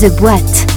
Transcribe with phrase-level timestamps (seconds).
[0.00, 0.75] The Boîte.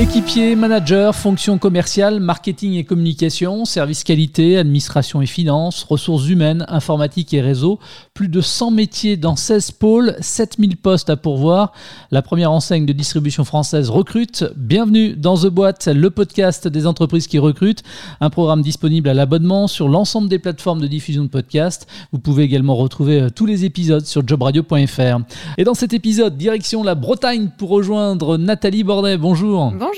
[0.00, 7.34] Équipier, manager, fonction commerciale, marketing et communication, service qualité, administration et finances, ressources humaines, informatique
[7.34, 7.78] et réseau.
[8.14, 11.74] Plus de 100 métiers dans 16 pôles, 7000 postes à pourvoir.
[12.10, 14.46] La première enseigne de distribution française recrute.
[14.56, 17.82] Bienvenue dans The Boîte, le podcast des entreprises qui recrutent.
[18.22, 21.86] Un programme disponible à l'abonnement sur l'ensemble des plateformes de diffusion de podcasts.
[22.10, 25.18] Vous pouvez également retrouver euh, tous les épisodes sur jobradio.fr.
[25.58, 29.18] Et dans cet épisode, direction la Bretagne pour rejoindre Nathalie Bordet.
[29.18, 29.70] Bonjour.
[29.72, 29.89] Bonjour.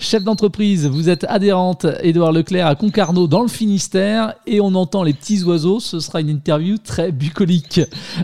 [0.00, 5.02] Chef d'entreprise, vous êtes adhérente Édouard Leclerc à Concarneau dans le Finistère et on entend
[5.02, 5.80] les petits oiseaux.
[5.80, 7.80] Ce sera une interview très bucolique.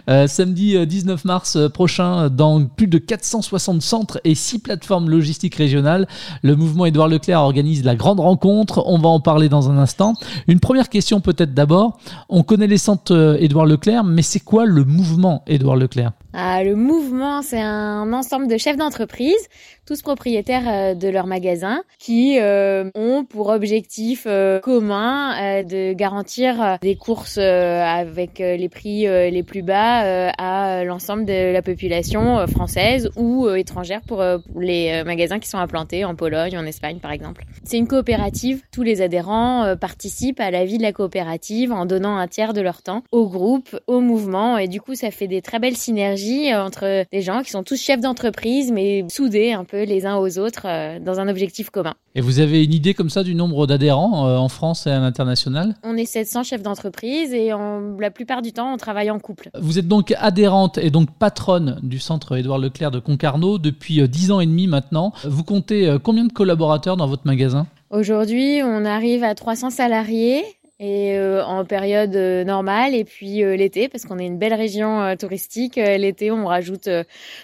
[0.08, 5.56] Euh, samedi 19 euh, mars prochain, dans plus de 460 centres et 6 plateformes logistiques
[5.56, 6.06] régionales,
[6.42, 8.84] le mouvement Édouard Leclerc organise la grande rencontre.
[8.86, 10.14] On va en parler dans un instant.
[10.46, 11.98] Une première question peut-être d'abord.
[12.28, 16.12] On connaît les centres euh, Édouard Leclerc, mais c'est quoi le mouvement Édouard Leclerc?
[16.36, 19.48] Ah, le mouvement, c'est un ensemble de chefs d'entreprise,
[19.86, 26.78] tous propriétaires euh, de leur magasin, qui euh, ont pour objectif euh, commun de garantir
[26.82, 33.48] des courses avec les prix les plus bas à l'ensemble de la population française ou
[33.50, 34.22] étrangère pour
[34.58, 37.44] les magasins qui sont implantés en Pologne, en Espagne par exemple.
[37.62, 38.62] C'est une coopérative.
[38.72, 42.60] Tous les adhérents participent à la vie de la coopérative en donnant un tiers de
[42.60, 46.23] leur temps au groupe, au mouvement, et du coup ça fait des très belles synergies
[46.32, 50.16] euh, entre des gens qui sont tous chefs d'entreprise, mais soudés un peu les uns
[50.16, 51.94] aux autres euh, dans un objectif commun.
[52.14, 54.98] Et vous avez une idée comme ça du nombre d'adhérents euh, en France et à
[54.98, 55.74] l'international?
[55.82, 57.50] On est 700 chefs d'entreprise et
[57.98, 59.50] la plupart du temps, on travaille en couple.
[59.60, 64.32] Vous êtes donc adhérente et donc patronne du centre Édouard Leclerc de Concarneau depuis 10
[64.32, 65.12] ans et demi maintenant.
[65.24, 67.66] Vous comptez combien de collaborateurs dans votre magasin?
[67.90, 70.42] Aujourd'hui, on arrive à 300 salariés
[70.80, 74.54] et euh, en période euh, normale et puis euh, l'été parce qu'on est une belle
[74.54, 76.88] région touristique l'été on rajoute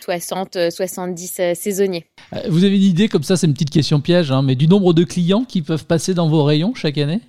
[0.03, 2.07] 60 70 saisonniers.
[2.49, 4.93] Vous avez une idée comme ça c'est une petite question piège hein, mais du nombre
[4.95, 7.21] de clients qui peuvent passer dans vos rayons chaque année?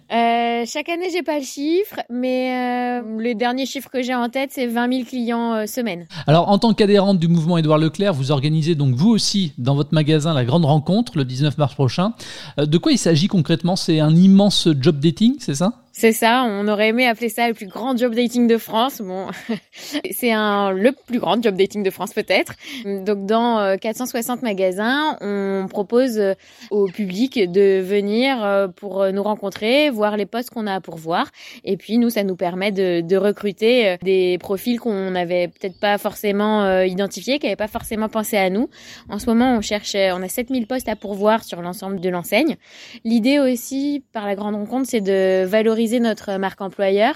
[0.64, 4.68] Chaque année, j'ai pas le chiffre, mais le dernier chiffre que j'ai en tête, c'est
[4.68, 6.06] 20 000 clients semaine.
[6.28, 9.92] Alors, en tant qu'adhérente du mouvement Édouard Leclerc, vous organisez donc vous aussi dans votre
[9.92, 12.14] magasin la grande rencontre le 19 mars prochain.
[12.60, 13.76] de quoi il s'agit concrètement?
[13.76, 15.81] C'est un immense job dating, c'est ça?
[15.94, 19.02] C'est ça, on aurait aimé appeler ça le plus grand job dating de France.
[19.02, 19.28] Bon,
[20.12, 22.54] c'est un le plus grand job dating de France peut-être.
[22.86, 26.34] Donc dans 460 euh, magasins, on propose euh,
[26.70, 31.30] au public de venir euh, pour nous rencontrer, voir les postes qu'on a à pourvoir
[31.66, 35.98] et puis nous ça nous permet de, de recruter des profils qu'on n'avait peut-être pas
[35.98, 38.70] forcément identifiés, qui n'avaient pas forcément pensé à nous.
[39.10, 42.56] En ce moment, on cherche on a 7000 postes à pourvoir sur l'ensemble de l'enseigne.
[43.04, 47.16] L'idée aussi par la grande rencontre, c'est de valoriser notre marque employeur.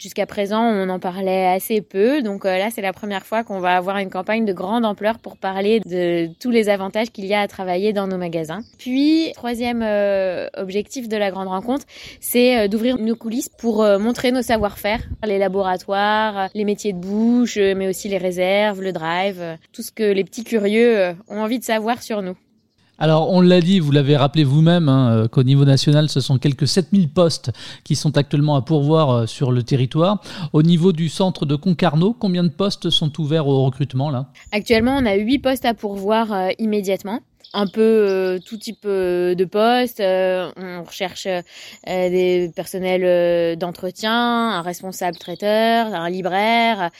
[0.00, 2.20] Jusqu'à présent, on en parlait assez peu.
[2.20, 5.18] Donc euh, là, c'est la première fois qu'on va avoir une campagne de grande ampleur
[5.18, 8.60] pour parler de tous les avantages qu'il y a à travailler dans nos magasins.
[8.76, 11.86] Puis, troisième euh, objectif de la grande rencontre,
[12.20, 17.56] c'est euh, d'ouvrir nos coulisses pour montrer nos savoir-faire, les laboratoires, les métiers de bouche,
[17.56, 21.64] mais aussi les réserves, le drive, tout ce que les petits curieux ont envie de
[21.64, 22.36] savoir sur nous.
[22.98, 26.38] Alors, on l'a dit, vous l'avez rappelé vous-même, hein, euh, qu'au niveau national, ce sont
[26.38, 27.50] quelques 7000 postes
[27.82, 30.22] qui sont actuellement à pourvoir euh, sur le territoire.
[30.52, 34.28] Au niveau du centre de Concarneau, combien de postes sont ouverts au recrutement là?
[34.52, 37.20] Actuellement, on a 8 postes à pourvoir euh, immédiatement
[37.56, 40.00] un peu tout type de postes.
[40.00, 41.28] on recherche
[41.86, 46.90] des personnels d'entretien, un responsable traiteur, un libraire,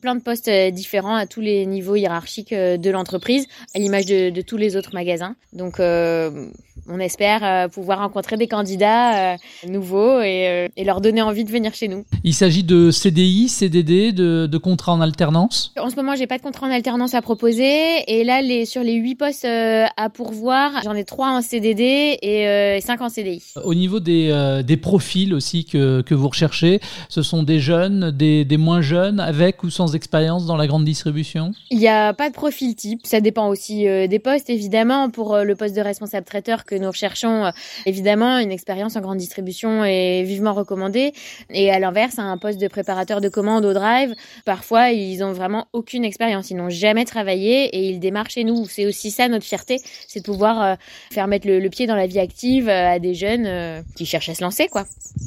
[0.00, 4.06] plein de postes euh, différents à tous les niveaux hiérarchiques euh, de l'entreprise, à l'image
[4.06, 5.34] de, tous les autres magasins.
[5.52, 6.48] Donc, euh,
[6.88, 9.36] on espère pouvoir rencontrer des candidats
[9.68, 12.04] nouveaux et, leur donner envie de venir chez nous.
[12.24, 15.72] Il s'agit de CDI, CDD, de, de contrats en alternance?
[15.78, 18.02] En ce moment, j'ai pas de contrat en alternance à proposer.
[18.08, 22.80] Et là, les, sur les huit postes à pourvoir, j'en ai trois en CDD et
[22.80, 23.42] cinq en CDI.
[23.62, 28.44] Au niveau des, des profils aussi que, que vous recherchez, ce sont des jeunes, des,
[28.44, 31.52] des moins jeunes, avec ou sans expérience dans la grande distribution?
[31.70, 33.00] Il n'y a pas de profil type.
[33.04, 35.10] Ça dépend aussi euh, des postes, évidemment.
[35.10, 37.50] Pour euh, le poste de responsable traiteur que nous recherchons, euh,
[37.86, 41.12] évidemment, une expérience en grande distribution est vivement recommandée.
[41.50, 44.14] Et à l'inverse, un poste de préparateur de commandes au drive,
[44.44, 46.50] parfois, ils ont vraiment aucune expérience.
[46.50, 48.66] Ils n'ont jamais travaillé et ils démarrent chez nous.
[48.66, 49.78] C'est aussi ça notre fierté,
[50.08, 50.76] c'est de pouvoir
[51.10, 54.42] faire mettre le, pied dans la vie active à des jeunes qui cherchent à se
[54.42, 54.84] lancer, quoi.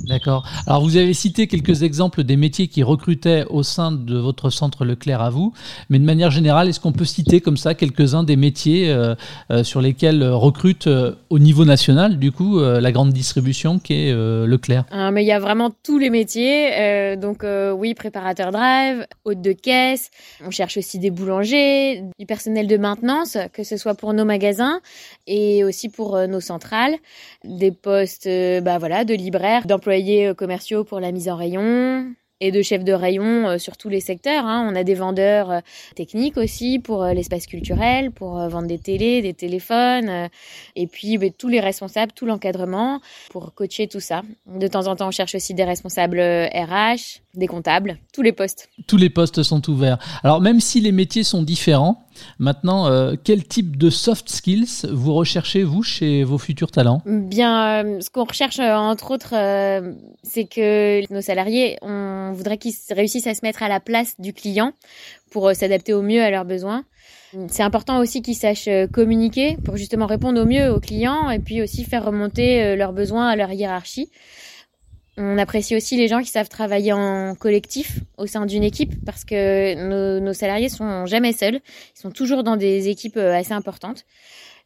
[0.08, 0.48] D'accord.
[0.68, 4.86] Alors, vous avez cité quelques exemples des métiers qui recrutaient au sein de votre centre
[4.86, 5.54] Leclerc à vous.
[5.90, 9.16] Mais de manière générale, est-ce qu'on peut citer comme ça quelques-uns des métiers euh,
[9.52, 10.88] euh, sur lesquels recrute
[11.30, 14.86] au niveau national, du coup, la grande distribution qui est Leclerc?
[14.92, 17.16] Ah, Mais il y a vraiment tous les métiers.
[17.18, 20.12] donc oui, préparateur drive, hôte de caisse.
[20.46, 24.80] On cherche aussi des boulangers, du personnel de maintenance, que ce soit pour nos magasins
[25.28, 26.96] et aussi pour nos centrales,
[27.44, 28.30] des postes
[28.62, 32.14] bah, voilà, de libraires, d'employés commerciaux pour la mise en rayon,
[32.46, 34.46] et de chefs de rayon euh, sur tous les secteurs.
[34.46, 34.70] Hein.
[34.72, 35.60] On a des vendeurs euh,
[35.96, 40.30] techniques aussi pour euh, l'espace culturel, pour vendre des télés, des téléphones,
[40.76, 43.02] et puis bah, tous les responsables, tout l'encadrement
[43.32, 44.22] pour coacher tout ça.
[44.46, 48.70] De temps en temps, on cherche aussi des responsables RH, des comptables, tous les postes.
[48.88, 49.98] Tous les postes sont ouverts.
[50.24, 52.06] Alors même si les métiers sont différents,
[52.40, 57.02] maintenant, euh, quel type de soft skills vous recherchez, vous, chez vos futurs talents?
[57.06, 59.34] Bien, euh, ce qu'on recherche, euh, entre autres,
[60.24, 64.34] c'est que nos salariés, on voudrait qu'ils réussissent à se mettre à la place du
[64.34, 64.74] client
[65.32, 66.84] pour s'adapter au mieux à leurs besoins.
[67.50, 71.62] C'est important aussi qu'ils sachent communiquer pour justement répondre au mieux aux clients et puis
[71.62, 74.10] aussi faire remonter leurs besoins à leur hiérarchie.
[75.18, 79.24] On apprécie aussi les gens qui savent travailler en collectif au sein d'une équipe parce
[79.24, 81.62] que nos, salariés sont jamais seuls.
[81.96, 84.06] Ils sont toujours dans des équipes euh, assez importantes.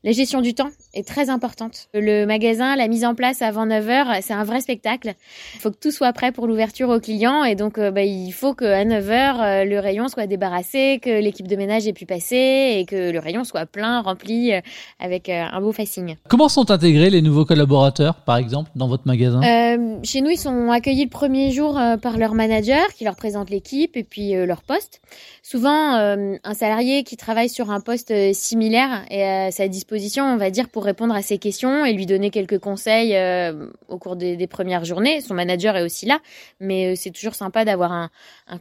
[0.06, 1.90] La gestion du temps est très importante.
[1.94, 5.14] Le magasin, la mise en place avant 9h, c'est un vrai spectacle.
[5.56, 8.32] Il faut que tout soit prêt pour l'ouverture aux clients et donc euh, bah, il
[8.32, 12.78] faut qu'à 9h, euh, le rayon soit débarrassé, que l'équipe de ménage ait pu passer
[12.78, 14.62] et que le rayon soit plein, rempli euh,
[15.02, 16.16] avec un beau facing.
[16.30, 19.42] Comment sont intégrés les nouveaux collaborateurs, par exemple, dans votre magasin?
[19.44, 23.50] Euh, Chez nous, ils sont accueillis le premier jour par leur manager qui leur présente
[23.50, 25.02] l'équipe et puis leur poste.
[25.44, 29.89] Souvent, un salarié qui travaille sur un poste similaire est à sa disposition
[30.20, 33.98] on va dire, pour répondre à ses questions et lui donner quelques conseils euh, au
[33.98, 35.22] cours des, premières journées.
[35.22, 36.20] Son manager est aussi là,
[36.60, 38.10] mais euh, c'est toujours sympa d'avoir un,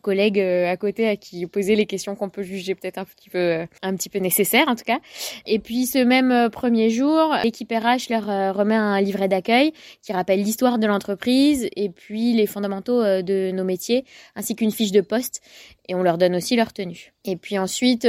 [0.03, 3.31] collègue euh, à côté à qui poser les questions qu'on peut juger peut-être un petit
[3.31, 4.99] peu, un nécessaires en tout cas.
[5.47, 9.73] Et puis ce même premier jour, l'équipe RH leur remet un livret d'accueil
[10.03, 14.05] qui rappelle l'histoire de l'entreprise et puis les fondamentaux de nos métiers,
[14.37, 15.41] ainsi qu'une fiche de poste.
[15.89, 17.15] Et on leur donne aussi leur tenue.
[17.25, 18.07] Et puis ensuite,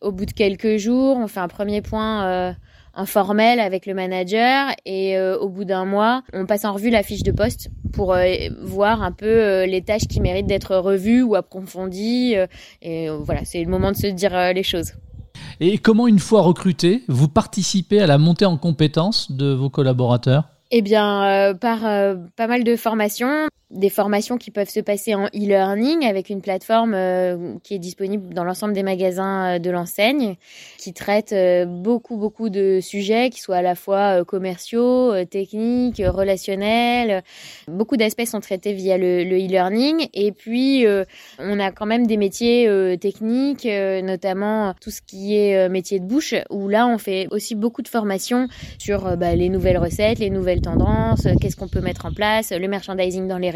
[0.00, 2.52] au bout de quelques jours, on fait un premier point euh,
[2.94, 7.02] informel avec le manager et euh, au bout d'un mois, on passe en revue la
[7.02, 8.24] fiche de poste pour euh,
[8.62, 12.34] voir un peu les tâches qui méritent d'être revues ou approfondies.
[12.82, 14.92] et voilà, c'est le moment de se dire les choses.
[15.60, 20.44] Et comment, une fois recruté, vous participez à la montée en compétences de vos collaborateurs?
[20.70, 21.80] Eh bien, par
[22.36, 26.92] pas mal de formations des formations qui peuvent se passer en e-learning avec une plateforme
[26.94, 30.36] euh, qui est disponible dans l'ensemble des magasins euh, de l'enseigne,
[30.76, 37.22] qui traite euh, beaucoup beaucoup de sujets qui soient à la fois commerciaux, techniques, relationnels.
[37.68, 40.84] Beaucoup d'aspects sont traités via le, e-learning et puis
[41.38, 42.68] on a quand même des métiers
[43.00, 43.66] techniques,
[44.02, 47.88] notamment tout ce qui est métier de bouche, où là on fait aussi beaucoup de
[47.88, 52.52] formations sur bah, les nouvelles recettes, les nouvelles tendances, qu'est-ce qu'on peut mettre en place,
[52.52, 53.50] le merchandising dans les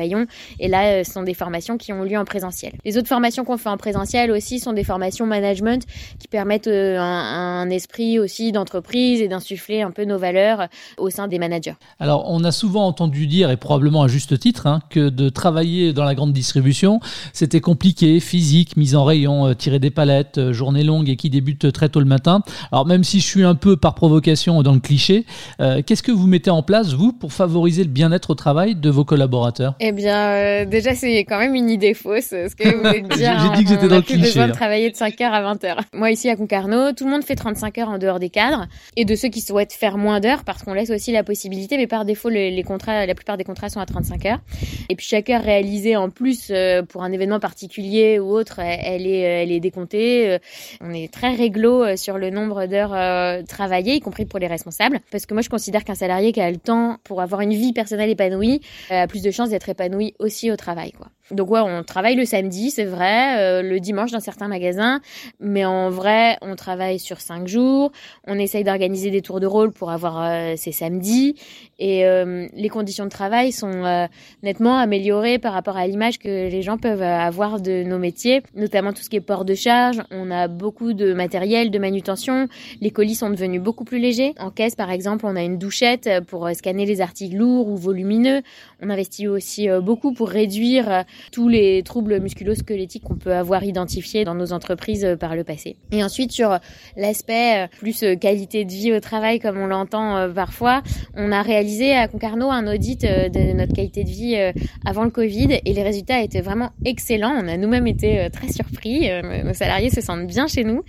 [0.59, 2.73] et là, euh, ce sont des formations qui ont lieu en présentiel.
[2.85, 5.85] Les autres formations qu'on fait en présentiel aussi sont des formations management
[6.19, 10.67] qui permettent euh, un, esprit aussi d'entreprise et d'insuffler un peu nos valeurs euh,
[10.99, 11.75] au sein des managers.
[12.01, 15.93] Alors, on a souvent entendu dire, et probablement à juste titre, hein, que de travailler
[15.93, 17.01] dans la grande distribution,
[17.33, 21.89] c'était compliqué, physique, mise en rayon, tirer des palettes, journée longue et qui débute très
[21.89, 22.43] tôt le matin.
[22.73, 25.25] Alors, même si je suis un peu par provocation dans le cliché,
[25.59, 29.05] qu'est-ce que vous mettez en place, vous, pour favoriser le bien-être au travail de vos
[29.05, 29.75] collaborateurs?
[29.81, 33.39] Eh bien, euh, déjà, c'est quand même une idée fausse, ce que vous voulez dire.
[33.41, 34.23] J'ai dit que j'étais dans le cliché.
[34.23, 34.55] besoin de hein.
[34.55, 35.77] travailler de 5h à 20h.
[35.93, 38.67] Moi, ici, à Concarneau, tout le monde fait 35 heures en dehors des cadres.
[38.97, 41.87] Et de ceux qui souhaitent faire moins d'heures, parce qu'on laisse aussi la possibilité, mais
[41.87, 44.41] par défaut, les, contrats, la plupart des contrats sont à 35 heures.
[44.89, 49.07] Et puis, chaque heure réalisée en plus euh, pour un événement particulier ou autre, elle
[49.07, 50.39] est, elle est décomptée.
[50.81, 55.01] On est très réglo sur le nombre d'heures travaillées, y compris pour les responsables.
[55.11, 57.73] Parce que moi, je considère qu'un salarié qui a le temps pour avoir une vie
[57.73, 58.61] personnelle épanouie
[58.91, 61.09] a plus de chances d'être épanoui aussi au travail, quoi.
[61.31, 65.01] Donc ouais, on travaille le samedi, c'est vrai, euh, le dimanche dans certains magasins,
[65.41, 67.93] mais en vrai, on travaille sur cinq jours.
[68.27, 71.35] On essaye d'organiser des tours de rôle pour avoir euh, ces samedis,
[71.79, 74.09] et euh, les conditions de travail sont
[74.43, 78.93] nettement améliorées par rapport à l'image que les gens peuvent avoir de nos métiers, notamment
[78.93, 80.03] tout ce qui est port de charge.
[80.11, 82.49] On a beaucoup de matériel de manutention.
[82.81, 84.35] Les colis sont devenus beaucoup plus légers.
[84.39, 88.43] En caisse, par exemple, on a une douchette pour scanner les articles lourds ou volumineux.
[88.83, 94.35] On investit aussi beaucoup pour réduire tous les troubles musculo-squelettiques qu'on peut avoir identifiés dans
[94.35, 95.77] nos entreprises par le passé.
[95.93, 96.59] Et ensuite sur
[96.97, 100.83] l'aspect plus qualité de vie au travail comme on l'entend parfois,
[101.15, 104.37] on a réalisé à Concarneau un audit de notre qualité de vie
[104.85, 107.35] avant le Covid et les résultats étaient vraiment excellents.
[107.37, 109.09] On a nous-mêmes été très surpris.
[109.45, 110.83] Nos salariés se sentent bien chez nous.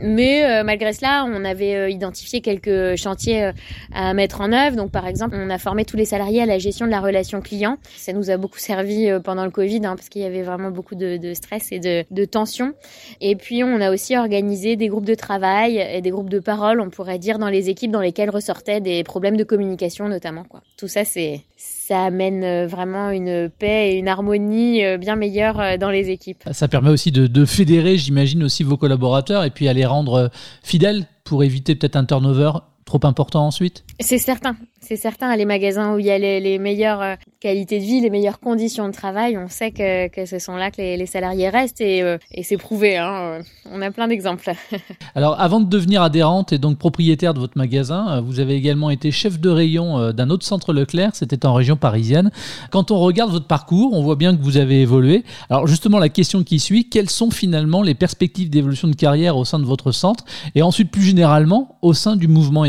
[0.00, 3.50] Mais malgré cela, on avait identifié quelques chantiers
[3.92, 4.76] à mettre en œuvre.
[4.76, 7.40] Donc par exemple, on a formé tous les salariés à la gestion de la relation
[7.40, 7.78] client.
[7.96, 10.70] Ça nous a beaucoup servi euh, pendant le Covid hein, parce qu'il y avait vraiment
[10.70, 12.74] beaucoup de, stress et de, de tension.
[13.20, 16.80] Et puis on a aussi organisé des groupes de travail et des groupes de parole,
[16.80, 20.44] on pourrait dire, dans les équipes dans lesquelles ressortaient des problèmes de communication notamment.
[20.76, 25.90] Tout ça, ça amène euh, vraiment une paix et une harmonie euh, bien meilleure dans
[25.90, 26.42] les équipes.
[26.52, 30.30] Ça permet aussi de, de fédérer, j'imagine, aussi vos collaborateurs et puis à les rendre
[30.62, 32.52] fidèles pour éviter peut-être un turnover
[32.90, 35.36] trop important ensuite C'est certain, c'est certain.
[35.36, 38.88] Les magasins où il y a les, meilleures euh, qualités de vie, les meilleures conditions
[38.88, 42.18] de travail, on sait que, que ce sont là que les, salariés restent et, euh,
[42.32, 42.96] et c'est prouvé.
[42.96, 43.12] Hein.
[43.12, 44.50] Euh, on a plein d'exemples.
[45.14, 49.12] Alors, avant de devenir adhérente et donc propriétaire de votre magasin, vous avez également été
[49.12, 52.32] chef de rayon d'un autre centre Leclerc, c'était en région parisienne.
[52.70, 55.22] Quand on regarde votre parcours, on voit bien que vous avez évolué.
[55.48, 59.44] Alors, justement, la question qui suit, quelles sont finalement les perspectives d'évolution de carrière au
[59.44, 60.24] sein de votre centre?
[60.56, 62.64] Et ensuite plus généralement au sein du mouvement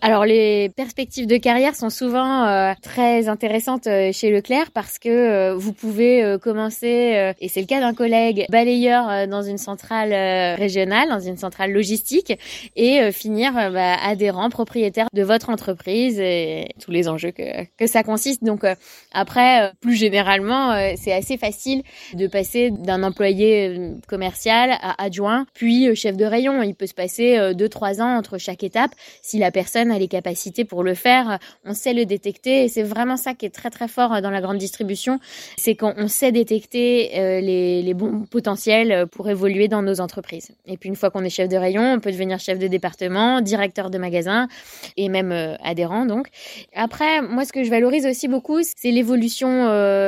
[0.00, 5.08] Alors, les perspectives de carrière sont souvent euh, très intéressantes euh, chez Leclerc parce que
[5.08, 10.12] euh, vous pouvez commencer, et c'est le cas d'un collègue, balayeur dans une centrale
[10.56, 12.38] régionale, dans une centrale logistique,
[12.76, 18.02] et finir bah, adhérent, propriétaire de votre entreprise et tous les enjeux que, que ça
[18.02, 18.44] consiste.
[18.44, 18.64] Donc
[19.12, 21.82] après, plus généralement, c'est assez facile
[22.14, 26.62] de passer d'un employé commercial à adjoint, puis chef de rayon.
[26.62, 28.92] Il peut se passer deux, trois ans entre chaque étape
[29.22, 32.82] si la personne a les capacités pour le faire on sait le détecter et c'est
[32.82, 35.18] vraiment ça qui est très très fort euh, dans la grande distribution,
[35.56, 40.52] c'est qu'on sait détecter euh, les, bons potentiels euh, pour évoluer dans nos entreprises.
[40.66, 43.40] Et puis une fois qu'on est chef de rayon, on peut devenir chef de département,
[43.40, 44.48] directeur de magasin
[44.96, 45.32] et même
[45.62, 46.28] adhérent donc.
[46.74, 49.66] Après, moi ce que je valorise aussi beaucoup, c'est l'évolution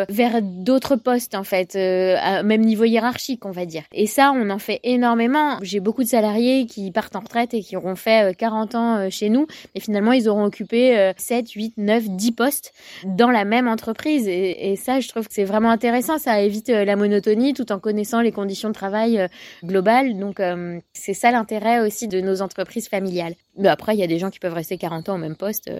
[0.09, 3.83] vers d'autres postes en fait, à même niveau hiérarchique on va dire.
[3.93, 5.59] Et ça, on en fait énormément.
[5.63, 9.22] J'ai beaucoup de salariés qui partent en retraite et qui auront fait 40 ans chez
[9.29, 12.73] nous, mais finalement ils auront occupé 7, 8, 9, 10 postes
[13.05, 14.29] dans la même entreprise.
[14.29, 16.19] Et, ça, je trouve que c'est vraiment intéressant.
[16.19, 19.29] Ça évite euh, la monotonie tout en connaissant les conditions de travail euh,
[19.65, 20.19] globales.
[20.19, 23.35] Donc, euh, c'est ça l'intérêt aussi de nos entreprises familiales.
[23.57, 25.71] Mais après, il y a des gens qui peuvent rester 40 ans au même poste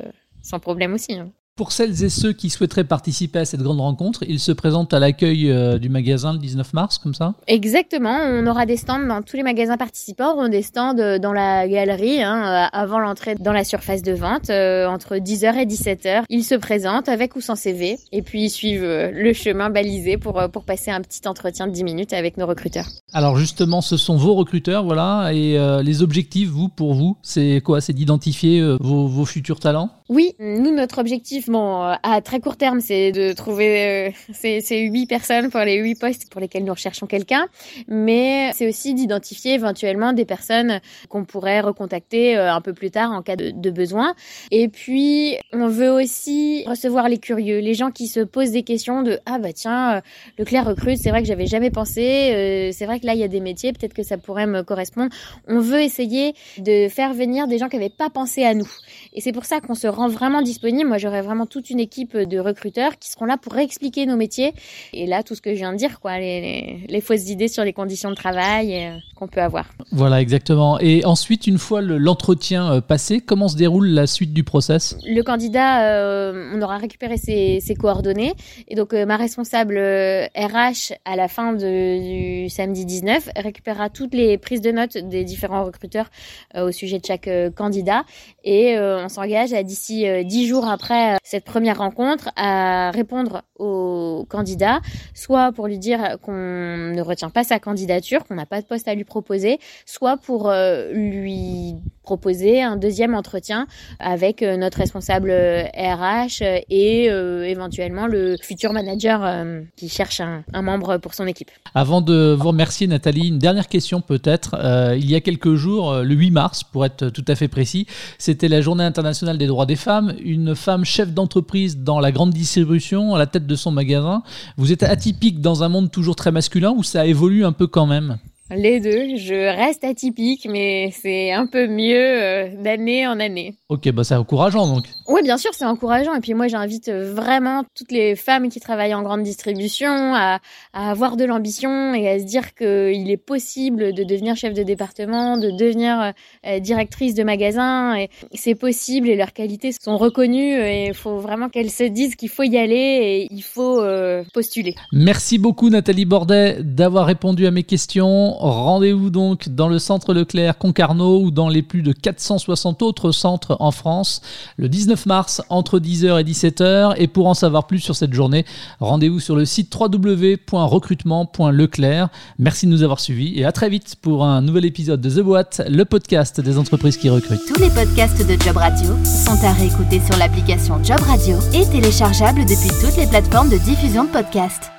[0.43, 1.15] sans problème aussi.
[1.15, 1.31] Hein.
[1.55, 4.99] Pour celles et ceux qui souhaiteraient participer à cette grande rencontre, ils se présentent à
[4.99, 7.35] l'accueil euh, du magasin le 19 mars, comme ça?
[7.47, 11.19] Exactement, on aura des stands dans tous les magasins participants, on aura des stands euh,
[11.19, 15.67] dans la galerie, hein, euh, avant l'entrée dans la surface de vente, entre 10h et
[15.67, 16.23] 17h.
[16.31, 20.43] Ils se présentent avec ou sans CV, et puis ils suivent le chemin balisé pour,
[20.51, 22.87] pour passer un petit entretien de 10 minutes avec nos recruteurs.
[23.13, 27.83] Alors justement, ce sont vos recruteurs, voilà, et les objectifs, vous, pour vous, c'est quoi?
[27.83, 29.91] C'est d'identifier vos, vos futurs talents?
[30.13, 34.81] Oui, nous, notre objectif bon, euh, à très court terme, c'est de trouver euh, ces,
[34.81, 37.47] huit personnes pour les huit postes pour lesquels nous recherchons quelqu'un,
[37.89, 43.11] mais c'est aussi d'identifier éventuellement des personnes qu'on pourrait recontacter euh, un peu plus tard
[43.11, 44.15] en cas de, besoin.
[44.51, 49.03] Et puis, on veut aussi recevoir les curieux, les gens qui se posent des questions
[49.03, 50.03] de ah bah tiens,
[50.39, 53.29] Leclerc recrute, c'est vrai que j'avais jamais pensé, c'est vrai que là il y a
[53.29, 55.11] des métiers, peut-être que ça pourrait me correspondre.
[55.49, 58.69] On veut essayer de faire venir des gens qui n'avaient pas pensé à nous.
[59.15, 60.89] Et c'est pour ça qu'on se rend vraiment disponible.
[60.89, 64.53] Moi, j'aurais vraiment toute une équipe de recruteurs qui seront là pour réexpliquer nos métiers.
[64.93, 67.73] Et là, tout ce que je viens de dire, quoi, les, fausses idées sur les
[67.73, 69.67] conditions de travail euh, qu'on peut avoir.
[69.91, 70.79] Voilà, exactement.
[70.79, 74.97] Et ensuite, une fois l'entretien euh, passé, comment se déroule la suite du process?
[75.05, 78.35] Le candidat, euh, on aura récupéré ses, coordonnées.
[78.69, 84.61] Et donc, ma responsable RH, à la fin du samedi 19, récupérera toutes les prises
[84.61, 86.11] de notes des différents recruteurs
[86.55, 88.05] au sujet de chaque candidat.
[88.45, 94.81] Et on s'engage à d'ici 10 jours après cette première rencontre à répondre au candidat,
[95.15, 98.89] soit pour lui dire qu'on ne retient pas sa candidature, qu'on n'a pas de poste
[98.89, 103.67] à lui proposer, soit pour euh, lui proposer un deuxième entretien
[103.99, 109.45] avec euh, notre responsable RH euh, et éventuellement le futur manager
[109.77, 111.51] qui cherche un, un, membre pour son équipe.
[111.75, 114.57] Avant de vous remercier Nathalie, une dernière question peut-être.
[114.97, 117.87] il y a quelques jours, le 8 mars pour être tout à fait précis,
[118.19, 120.15] c'était la journée internationale des droits des femmes.
[120.23, 124.23] Une femme chef d'entreprise dans la grande distribution, à la tête de son magasin.
[124.57, 127.87] Vous êtes atypique dans un monde toujours très masculin ou ça évolue un peu quand
[127.87, 128.19] même?
[128.55, 133.55] Les deux, je reste atypique, mais c'est un peu mieux euh, d'année en année.
[133.69, 134.85] Ok, bah c'est encourageant donc.
[135.13, 136.15] Oui, bien sûr, c'est encourageant.
[136.15, 140.39] Et puis moi, j'invite euh, vraiment toutes les femmes qui travaillent en grande distribution à,
[140.73, 145.37] avoir de l'ambition et à se dire qu'il est possible de devenir chef de département,
[145.37, 146.11] de devenir euh,
[146.47, 148.07] euh, directrice de magasin.
[148.33, 150.87] C'est possible et leurs qualités sont reconnues.
[150.87, 153.85] Il faut vraiment qu'elles se disent qu'il faut y aller et il faut
[154.33, 154.75] postuler.
[154.93, 158.33] Merci beaucoup Nathalie Bordet d'avoir répondu à mes questions.
[158.39, 163.59] Rendez-vous donc dans le centre Leclerc Concarneau ou dans les plus de 460 autres centres
[163.61, 164.23] en France
[164.57, 166.95] le 19 mars entre 10h et 17h.
[166.97, 168.45] Et pour en savoir plus sur cette journée,
[168.81, 172.09] rendez-vous sur le site www.recrutement.leclerc.
[172.39, 175.21] Merci de nous avoir suivis et à très vite pour un nouvel épisode de The
[175.21, 177.47] Boîte, le podcast des entreprises qui recrutent.
[177.47, 182.41] Tous les podcasts de Job Radio sont à réécouter sur l'application Job Radio et téléchargeables
[182.41, 184.72] depuis toutes les plateformes de diffusion de podcasts.